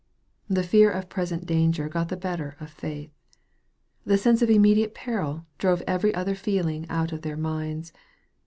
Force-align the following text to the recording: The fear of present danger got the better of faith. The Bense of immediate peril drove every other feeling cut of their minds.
The 0.49 0.63
fear 0.63 0.89
of 0.89 1.09
present 1.09 1.45
danger 1.45 1.87
got 1.87 2.09
the 2.09 2.17
better 2.17 2.55
of 2.59 2.71
faith. 2.71 3.11
The 4.03 4.17
Bense 4.17 4.41
of 4.41 4.49
immediate 4.49 4.95
peril 4.95 5.45
drove 5.59 5.83
every 5.85 6.11
other 6.15 6.33
feeling 6.33 6.85
cut 6.85 7.11
of 7.11 7.21
their 7.21 7.37
minds. 7.37 7.93